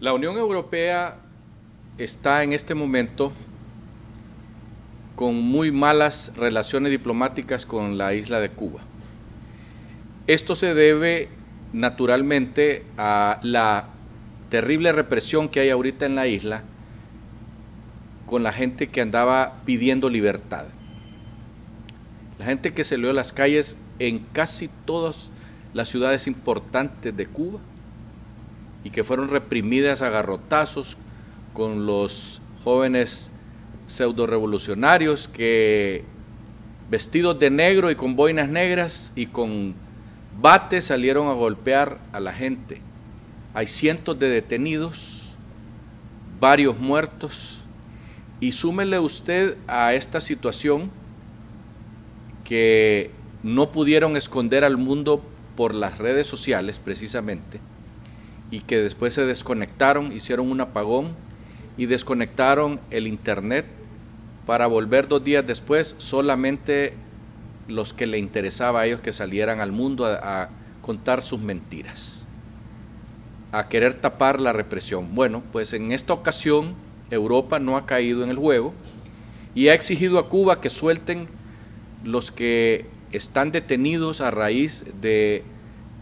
La 0.00 0.12
Unión 0.12 0.36
Europea 0.36 1.16
está 1.98 2.44
en 2.44 2.52
este 2.52 2.76
momento 2.76 3.32
con 5.16 5.34
muy 5.34 5.72
malas 5.72 6.34
relaciones 6.36 6.92
diplomáticas 6.92 7.66
con 7.66 7.98
la 7.98 8.14
isla 8.14 8.38
de 8.38 8.48
Cuba. 8.48 8.80
Esto 10.28 10.54
se 10.54 10.74
debe 10.74 11.28
naturalmente 11.72 12.84
a 12.96 13.40
la 13.42 13.88
terrible 14.50 14.92
represión 14.92 15.48
que 15.48 15.58
hay 15.58 15.70
ahorita 15.70 16.06
en 16.06 16.14
la 16.14 16.28
isla 16.28 16.62
con 18.26 18.44
la 18.44 18.52
gente 18.52 18.90
que 18.90 19.00
andaba 19.00 19.54
pidiendo 19.64 20.08
libertad. 20.10 20.66
La 22.38 22.44
gente 22.44 22.72
que 22.72 22.84
salió 22.84 23.10
a 23.10 23.14
las 23.14 23.32
calles 23.32 23.78
en 23.98 24.20
casi 24.32 24.68
todas 24.84 25.32
las 25.74 25.88
ciudades 25.88 26.28
importantes 26.28 27.16
de 27.16 27.26
Cuba 27.26 27.58
y 28.88 28.90
que 28.90 29.04
fueron 29.04 29.28
reprimidas 29.28 30.00
a 30.00 30.08
garrotazos 30.08 30.96
con 31.52 31.84
los 31.84 32.40
jóvenes 32.64 33.30
pseudo 33.86 34.26
revolucionarios 34.26 35.28
que 35.28 36.04
vestidos 36.90 37.38
de 37.38 37.50
negro 37.50 37.90
y 37.90 37.96
con 37.96 38.16
boinas 38.16 38.48
negras 38.48 39.12
y 39.14 39.26
con 39.26 39.74
bates 40.40 40.84
salieron 40.86 41.28
a 41.28 41.34
golpear 41.34 41.98
a 42.12 42.20
la 42.20 42.32
gente. 42.32 42.80
Hay 43.52 43.66
cientos 43.66 44.18
de 44.18 44.30
detenidos, 44.30 45.34
varios 46.40 46.78
muertos, 46.78 47.60
y 48.40 48.52
súmele 48.52 48.98
usted 49.00 49.58
a 49.66 49.92
esta 49.92 50.22
situación 50.22 50.90
que 52.42 53.10
no 53.42 53.70
pudieron 53.70 54.16
esconder 54.16 54.64
al 54.64 54.78
mundo 54.78 55.22
por 55.56 55.74
las 55.74 55.98
redes 55.98 56.26
sociales 56.26 56.80
precisamente, 56.82 57.60
y 58.50 58.60
que 58.60 58.78
después 58.78 59.14
se 59.14 59.26
desconectaron, 59.26 60.12
hicieron 60.12 60.50
un 60.50 60.60
apagón 60.60 61.14
y 61.76 61.86
desconectaron 61.86 62.80
el 62.90 63.06
internet 63.06 63.66
para 64.46 64.66
volver 64.66 65.08
dos 65.08 65.22
días 65.22 65.46
después 65.46 65.94
solamente 65.98 66.94
los 67.68 67.92
que 67.92 68.06
le 68.06 68.18
interesaba 68.18 68.80
a 68.80 68.86
ellos 68.86 69.00
que 69.00 69.12
salieran 69.12 69.60
al 69.60 69.72
mundo 69.72 70.06
a, 70.06 70.48
contar 70.80 71.22
sus 71.22 71.38
mentiras, 71.38 72.26
a 73.52 73.68
querer 73.68 73.92
tapar 73.92 74.40
la 74.40 74.54
represión. 74.54 75.14
Bueno, 75.14 75.42
pues 75.52 75.74
en 75.74 75.92
esta 75.92 76.14
ocasión 76.14 76.72
Europa 77.10 77.58
no 77.58 77.76
ha 77.76 77.84
caído 77.84 78.24
en 78.24 78.30
el 78.30 78.38
juego 78.38 78.72
y 79.54 79.68
ha 79.68 79.74
exigido 79.74 80.18
a 80.18 80.30
Cuba 80.30 80.62
que 80.62 80.70
suelten 80.70 81.28
los 82.04 82.30
que 82.30 82.86
están 83.12 83.52
detenidos 83.52 84.22
a 84.22 84.30
raíz 84.30 84.86
de 85.02 85.42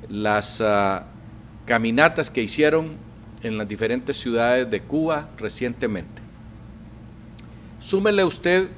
las 0.08 0.60
uh, 0.60 1.03
caminatas 1.67 2.31
que 2.31 2.42
hicieron 2.42 2.92
en 3.42 3.59
las 3.59 3.69
diferentes 3.69 4.17
ciudades 4.17 4.70
de 4.70 4.81
Cuba 4.81 5.28
recientemente. 5.36 6.22
Súmele 7.81 8.25
usted 8.25 8.69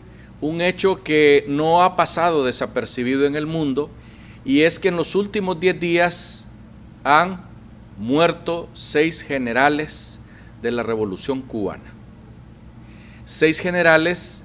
un 0.41 0.61
hecho 0.61 1.03
que 1.03 1.45
no 1.49 1.83
ha 1.83 1.97
pasado 1.97 2.45
desapercibido 2.45 3.27
en 3.27 3.37
el 3.37 3.47
mundo 3.47 3.91
y 4.45 4.63
es 4.63 4.79
que 4.79 4.89
en 4.89 4.97
los 4.97 5.15
últimos 5.15 5.61
10 5.61 5.79
días 5.79 6.47
han 7.05 7.41
muerto 7.99 8.69
seis 8.75 9.23
generales 9.23 10.19
de 10.63 10.71
la 10.71 10.83
revolución 10.83 11.43
cubana. 11.43 11.93
Seis 13.25 13.59
generales 13.59 14.45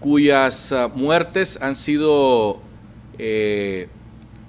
cuyas 0.00 0.72
uh, 0.72 0.88
muertes 0.94 1.58
han 1.60 1.74
sido 1.74 2.60
eh, 3.18 3.88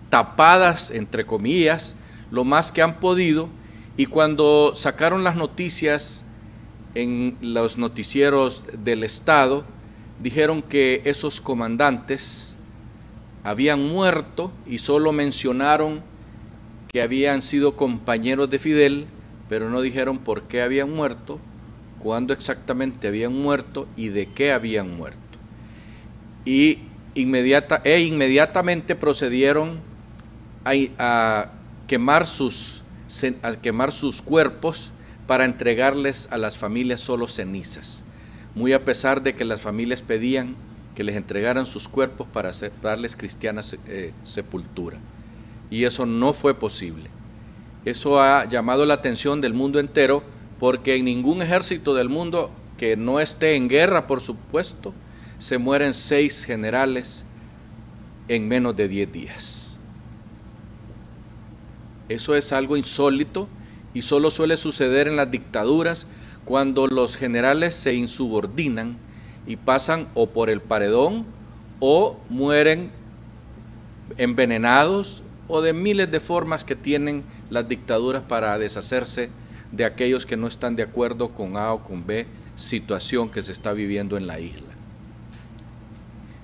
tapadas, 0.09 0.91
entre 0.91 1.25
comillas, 1.25 1.95
lo 2.31 2.43
más 2.43 2.71
que 2.71 2.81
han 2.81 2.99
podido 2.99 3.49
y 3.99 4.05
cuando 4.05 4.71
sacaron 4.75 5.23
las 5.25 5.35
noticias 5.35 6.23
en 6.95 7.37
los 7.41 7.77
noticieros 7.77 8.63
del 8.83 9.03
Estado, 9.03 9.65
dijeron 10.23 10.61
que 10.61 11.01
esos 11.03 11.41
comandantes 11.41 12.55
habían 13.43 13.85
muerto 13.85 14.51
y 14.65 14.77
solo 14.77 15.11
mencionaron 15.11 16.01
que 16.87 17.01
habían 17.01 17.41
sido 17.41 17.75
compañeros 17.75 18.49
de 18.49 18.59
Fidel, 18.59 19.07
pero 19.49 19.69
no 19.69 19.81
dijeron 19.81 20.17
por 20.19 20.43
qué 20.43 20.61
habían 20.61 20.91
muerto, 20.91 21.39
cuándo 21.99 22.33
exactamente 22.33 23.07
habían 23.07 23.33
muerto 23.33 23.85
y 23.97 24.07
de 24.07 24.29
qué 24.29 24.51
habían 24.53 24.95
muerto. 24.95 25.19
Y 26.45 26.79
inmediata, 27.15 27.81
e 27.83 27.99
inmediatamente 27.99 28.95
procedieron 28.95 29.79
a, 30.63 30.71
a 30.97 31.51
quemar 31.89 32.27
sus, 32.27 32.83
quemar 33.63 33.91
sus 33.91 34.21
cuerpos 34.21 34.91
para 35.25 35.43
entregarles 35.43 36.27
a 36.29 36.37
las 36.37 36.55
familias 36.55 37.01
solo 37.01 37.27
cenizas, 37.27 38.03
muy 38.53 38.73
a 38.73 38.85
pesar 38.85 39.23
de 39.23 39.33
que 39.33 39.43
las 39.43 39.63
familias 39.63 40.03
pedían 40.03 40.55
que 40.93 41.03
les 41.03 41.15
entregaran 41.15 41.65
sus 41.65 41.87
cuerpos 41.87 42.27
para 42.31 42.51
darles 42.83 43.15
cristiana 43.15 43.61
eh, 43.87 44.13
sepultura. 44.23 44.97
Y 45.71 45.85
eso 45.85 46.05
no 46.05 46.31
fue 46.31 46.53
posible. 46.53 47.09
Eso 47.85 48.21
ha 48.21 48.45
llamado 48.45 48.85
la 48.85 48.93
atención 48.93 49.41
del 49.41 49.55
mundo 49.55 49.79
entero 49.79 50.21
porque 50.59 50.95
en 50.95 51.05
ningún 51.05 51.41
ejército 51.41 51.95
del 51.95 52.09
mundo 52.09 52.51
que 52.77 52.97
no 52.97 53.19
esté 53.19 53.55
en 53.55 53.67
guerra, 53.67 54.05
por 54.05 54.21
supuesto, 54.21 54.93
se 55.39 55.57
mueren 55.57 55.95
seis 55.95 56.45
generales 56.45 57.25
en 58.27 58.47
menos 58.47 58.75
de 58.75 58.87
diez 58.87 59.11
días. 59.11 59.68
Eso 62.09 62.35
es 62.35 62.51
algo 62.51 62.75
insólito 62.75 63.47
y 63.93 64.01
solo 64.01 64.31
suele 64.31 64.57
suceder 64.57 65.07
en 65.07 65.15
las 65.15 65.31
dictaduras 65.31 66.07
cuando 66.43 66.87
los 66.87 67.15
generales 67.15 67.75
se 67.75 67.93
insubordinan 67.93 68.97
y 69.45 69.55
pasan 69.55 70.07
o 70.15 70.29
por 70.29 70.49
el 70.49 70.61
paredón 70.61 71.25
o 71.79 72.19
mueren 72.29 72.91
envenenados 74.17 75.23
o 75.47 75.61
de 75.61 75.73
miles 75.73 76.11
de 76.11 76.19
formas 76.19 76.63
que 76.63 76.75
tienen 76.75 77.23
las 77.49 77.67
dictaduras 77.67 78.23
para 78.23 78.57
deshacerse 78.57 79.29
de 79.71 79.85
aquellos 79.85 80.25
que 80.25 80.37
no 80.37 80.47
están 80.47 80.75
de 80.75 80.83
acuerdo 80.83 81.29
con 81.29 81.57
A 81.57 81.73
o 81.73 81.83
con 81.83 82.05
B 82.05 82.25
situación 82.55 83.29
que 83.29 83.43
se 83.43 83.51
está 83.51 83.71
viviendo 83.73 84.17
en 84.17 84.27
la 84.27 84.39
isla. 84.39 84.67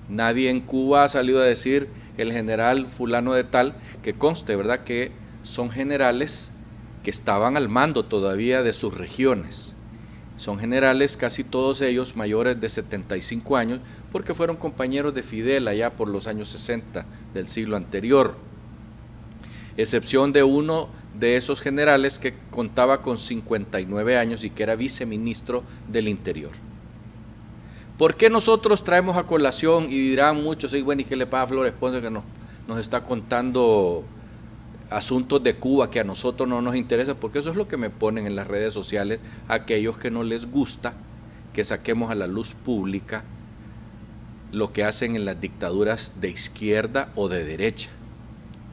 Nadie 0.08 0.50
en 0.50 0.60
Cuba 0.60 1.04
ha 1.04 1.08
salido 1.08 1.40
a 1.40 1.44
decir 1.44 1.88
el 2.16 2.32
general 2.32 2.86
fulano 2.86 3.34
de 3.34 3.44
tal, 3.44 3.74
que 4.02 4.14
conste, 4.14 4.56
¿verdad? 4.56 4.84
Que 4.84 5.10
son 5.46 5.70
generales 5.70 6.50
que 7.04 7.10
estaban 7.10 7.56
al 7.56 7.68
mando 7.68 8.04
todavía 8.04 8.64
de 8.64 8.72
sus 8.72 8.92
regiones. 8.92 9.74
Son 10.36 10.58
generales 10.58 11.16
casi 11.16 11.44
todos 11.44 11.80
ellos 11.80 12.16
mayores 12.16 12.60
de 12.60 12.68
75 12.68 13.56
años 13.56 13.80
porque 14.10 14.34
fueron 14.34 14.56
compañeros 14.56 15.14
de 15.14 15.22
Fidel 15.22 15.68
allá 15.68 15.94
por 15.94 16.08
los 16.08 16.26
años 16.26 16.48
60 16.48 17.06
del 17.32 17.46
siglo 17.46 17.76
anterior. 17.76 18.36
Excepción 19.76 20.32
de 20.32 20.42
uno 20.42 20.88
de 21.18 21.36
esos 21.36 21.60
generales 21.60 22.18
que 22.18 22.34
contaba 22.50 23.00
con 23.00 23.16
59 23.16 24.18
años 24.18 24.42
y 24.42 24.50
que 24.50 24.64
era 24.64 24.74
viceministro 24.74 25.62
del 25.88 26.08
Interior. 26.08 26.50
¿Por 27.96 28.16
qué 28.16 28.28
nosotros 28.28 28.82
traemos 28.82 29.16
a 29.16 29.22
colación 29.22 29.84
y 29.84 30.10
dirán 30.10 30.42
muchos, 30.42 30.72
sí, 30.72 30.82
bueno, 30.82 31.02
¿y 31.02 31.04
qué 31.04 31.16
le 31.16 31.26
pasa 31.26 31.44
a 31.44 31.46
Flores 31.46 31.72
Ponce 31.78 32.02
que 32.02 32.10
no, 32.10 32.24
nos 32.66 32.78
está 32.78 33.04
contando 33.04 34.04
asuntos 34.90 35.42
de 35.42 35.56
Cuba 35.56 35.90
que 35.90 36.00
a 36.00 36.04
nosotros 36.04 36.48
no 36.48 36.62
nos 36.62 36.76
interesa, 36.76 37.14
porque 37.14 37.38
eso 37.38 37.50
es 37.50 37.56
lo 37.56 37.68
que 37.68 37.76
me 37.76 37.90
ponen 37.90 38.26
en 38.26 38.36
las 38.36 38.46
redes 38.46 38.72
sociales 38.72 39.20
aquellos 39.48 39.98
que 39.98 40.10
no 40.10 40.22
les 40.22 40.50
gusta 40.50 40.94
que 41.52 41.64
saquemos 41.64 42.10
a 42.10 42.14
la 42.14 42.26
luz 42.26 42.54
pública 42.54 43.24
lo 44.52 44.72
que 44.72 44.84
hacen 44.84 45.16
en 45.16 45.24
las 45.24 45.40
dictaduras 45.40 46.12
de 46.20 46.30
izquierda 46.30 47.10
o 47.16 47.28
de 47.28 47.44
derecha. 47.44 47.90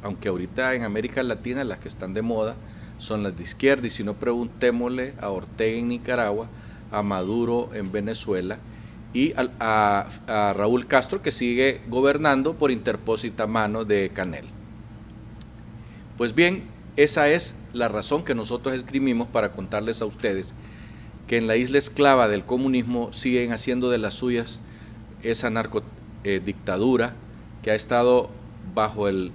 Aunque 0.03 0.29
ahorita 0.29 0.75
en 0.75 0.83
América 0.83 1.23
Latina 1.23 1.63
las 1.63 1.79
que 1.79 1.87
están 1.87 2.13
de 2.13 2.21
moda 2.21 2.55
son 2.97 3.23
las 3.23 3.35
de 3.35 3.43
izquierda, 3.43 3.87
y 3.87 3.89
si 3.89 4.03
no 4.03 4.13
preguntémosle 4.13 5.13
a 5.19 5.29
Ortega 5.29 5.77
en 5.77 5.89
Nicaragua, 5.89 6.47
a 6.91 7.01
Maduro 7.03 7.69
en 7.73 7.91
Venezuela 7.91 8.59
y 9.13 9.33
a, 9.35 10.07
a 10.27 10.53
Raúl 10.53 10.87
Castro 10.87 11.21
que 11.21 11.31
sigue 11.31 11.81
gobernando 11.89 12.53
por 12.53 12.71
interpósita 12.71 13.47
mano 13.47 13.83
de 13.83 14.09
Canel. 14.13 14.45
Pues 16.17 16.35
bien, 16.35 16.63
esa 16.95 17.29
es 17.29 17.55
la 17.73 17.87
razón 17.87 18.23
que 18.23 18.35
nosotros 18.35 18.75
escribimos 18.75 19.27
para 19.27 19.51
contarles 19.51 20.01
a 20.01 20.05
ustedes 20.05 20.53
que 21.27 21.37
en 21.37 21.47
la 21.47 21.55
isla 21.55 21.77
esclava 21.77 22.27
del 22.27 22.43
comunismo 22.43 23.11
siguen 23.13 23.51
haciendo 23.53 23.89
de 23.89 23.97
las 23.97 24.13
suyas 24.13 24.59
esa 25.23 25.49
narcodictadura 25.49 27.07
eh, 27.07 27.13
que 27.63 27.71
ha 27.71 27.75
estado 27.75 28.29
bajo 28.75 29.07
eh, 29.09 29.31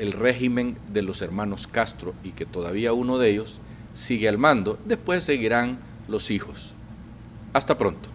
el 0.00 0.12
régimen 0.12 0.76
de 0.92 1.02
los 1.02 1.22
hermanos 1.22 1.66
Castro 1.66 2.14
y 2.24 2.30
que 2.30 2.46
todavía 2.46 2.92
uno 2.92 3.18
de 3.18 3.30
ellos 3.30 3.60
sigue 3.94 4.28
al 4.28 4.38
mando. 4.38 4.78
Después 4.84 5.24
seguirán 5.24 5.78
los 6.08 6.30
hijos. 6.30 6.72
Hasta 7.52 7.78
pronto. 7.78 8.11